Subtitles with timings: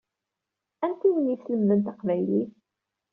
[0.85, 2.51] Anti i wen-yeslemden taqbaylit?